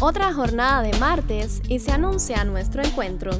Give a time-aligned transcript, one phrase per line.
[0.00, 3.30] Otra jornada de martes y se anuncia nuestro encuentro.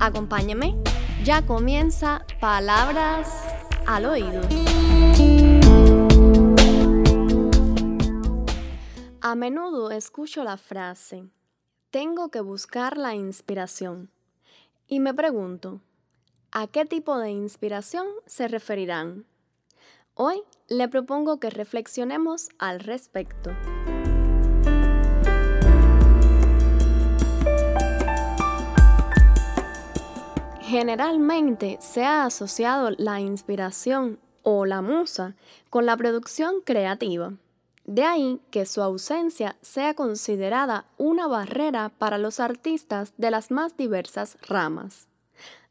[0.00, 0.74] Acompáñeme,
[1.22, 3.44] ya comienza Palabras
[3.86, 4.40] al Oído.
[9.20, 11.28] A menudo escucho la frase,
[11.90, 14.10] tengo que buscar la inspiración.
[14.86, 15.82] Y me pregunto,
[16.52, 19.26] ¿a qué tipo de inspiración se referirán?
[20.14, 23.50] Hoy le propongo que reflexionemos al respecto.
[30.68, 35.34] Generalmente se ha asociado la inspiración o la musa
[35.70, 37.32] con la producción creativa.
[37.86, 43.78] De ahí que su ausencia sea considerada una barrera para los artistas de las más
[43.78, 45.08] diversas ramas.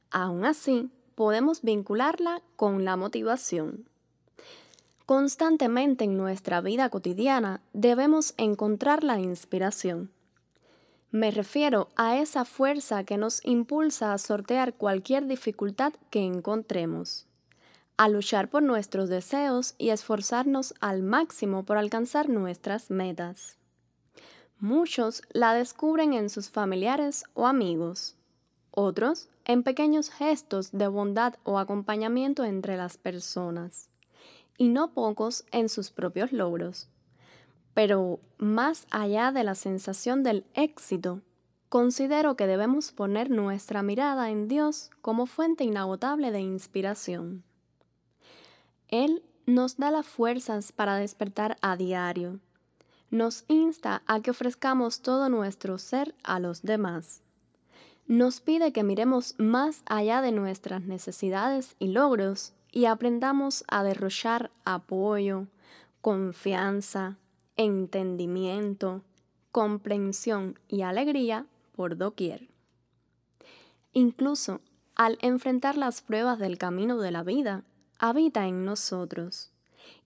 [0.09, 3.85] Aún así, podemos vincularla con la motivación.
[5.05, 10.09] Constantemente en nuestra vida cotidiana debemos encontrar la inspiración.
[11.11, 17.27] Me refiero a esa fuerza que nos impulsa a sortear cualquier dificultad que encontremos
[17.97, 23.57] a luchar por nuestros deseos y esforzarnos al máximo por alcanzar nuestras metas.
[24.59, 28.15] Muchos la descubren en sus familiares o amigos,
[28.71, 33.89] otros en pequeños gestos de bondad o acompañamiento entre las personas,
[34.57, 36.89] y no pocos en sus propios logros.
[37.77, 41.21] Pero más allá de la sensación del éxito,
[41.69, 47.43] considero que debemos poner nuestra mirada en Dios como fuente inagotable de inspiración.
[48.87, 52.39] Él nos da las fuerzas para despertar a diario.
[53.11, 57.21] Nos insta a que ofrezcamos todo nuestro ser a los demás.
[58.07, 64.49] Nos pide que miremos más allá de nuestras necesidades y logros y aprendamos a derrochar
[64.65, 65.45] apoyo,
[66.01, 67.17] confianza,
[67.57, 69.01] entendimiento,
[69.51, 71.45] comprensión y alegría
[71.75, 72.47] por doquier.
[73.93, 74.61] Incluso
[74.95, 77.63] al enfrentar las pruebas del camino de la vida,
[77.99, 79.51] habita en nosotros.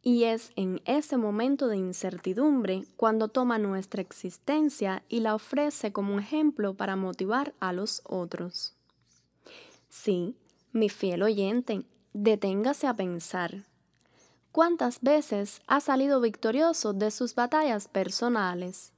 [0.04, 6.20] Y es en ese momento de incertidumbre cuando toma nuestra existencia y la ofrece como
[6.20, 8.76] ejemplo para motivar a los otros.
[9.90, 10.36] Sí,
[10.72, 13.66] mi fiel oyente, deténgase a pensar.
[14.52, 18.92] ¿Cuántas veces ha salido victorioso de sus batallas personales?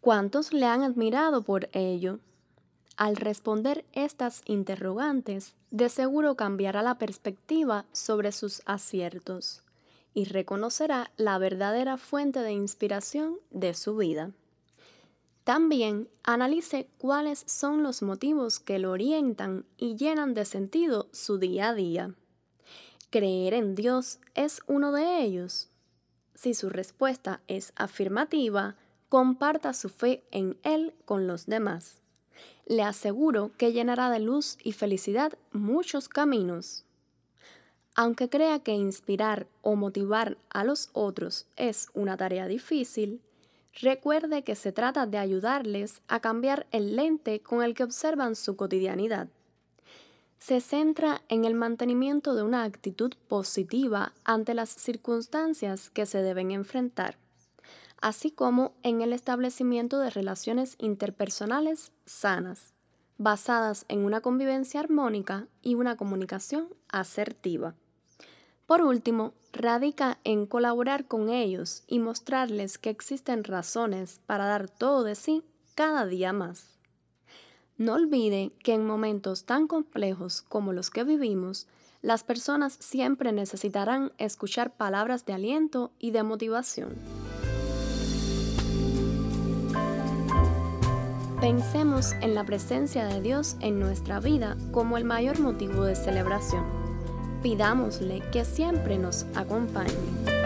[0.00, 2.20] ¿Cuántos le han admirado por ello?
[2.96, 9.62] Al responder estas interrogantes, de seguro cambiará la perspectiva sobre sus aciertos
[10.14, 14.30] y reconocerá la verdadera fuente de inspiración de su vida.
[15.42, 21.70] También analice cuáles son los motivos que lo orientan y llenan de sentido su día
[21.70, 22.14] a día.
[23.12, 25.70] ¿Creer en Dios es uno de ellos?
[26.34, 28.74] Si su respuesta es afirmativa,
[29.08, 32.02] comparta su fe en Él con los demás
[32.66, 36.84] le aseguro que llenará de luz y felicidad muchos caminos.
[37.94, 43.20] Aunque crea que inspirar o motivar a los otros es una tarea difícil,
[43.80, 48.56] recuerde que se trata de ayudarles a cambiar el lente con el que observan su
[48.56, 49.28] cotidianidad.
[50.42, 56.50] Se centra en el mantenimiento de una actitud positiva ante las circunstancias que se deben
[56.50, 57.16] enfrentar
[58.02, 62.74] así como en el establecimiento de relaciones interpersonales sanas,
[63.16, 67.74] basadas en una convivencia armónica y una comunicación asertiva.
[68.66, 75.04] Por último, radica en colaborar con ellos y mostrarles que existen razones para dar todo
[75.04, 75.44] de sí
[75.76, 76.78] cada día más.
[77.82, 81.66] No olvide que en momentos tan complejos como los que vivimos,
[82.00, 86.94] las personas siempre necesitarán escuchar palabras de aliento y de motivación.
[91.40, 96.62] Pensemos en la presencia de Dios en nuestra vida como el mayor motivo de celebración.
[97.42, 100.41] Pidámosle que siempre nos acompañe.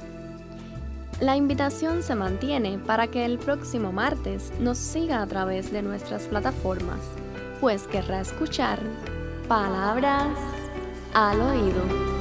[1.21, 6.29] la invitación se mantiene para que el próximo martes nos siga a través de nuestras
[6.29, 7.01] plataformas,
[7.59, 8.79] pues querrá escuchar
[9.49, 10.37] palabras
[11.15, 12.16] al oído.